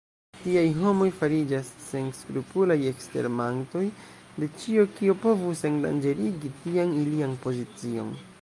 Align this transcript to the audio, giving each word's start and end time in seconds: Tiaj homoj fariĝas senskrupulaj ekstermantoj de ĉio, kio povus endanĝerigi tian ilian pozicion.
Tiaj 0.43 0.61
homoj 0.77 1.09
fariĝas 1.17 1.67
senskrupulaj 1.87 2.77
ekstermantoj 2.93 3.83
de 4.45 4.51
ĉio, 4.63 4.89
kio 4.97 5.19
povus 5.27 5.65
endanĝerigi 5.73 6.53
tian 6.65 7.01
ilian 7.05 7.41
pozicion. 7.47 8.15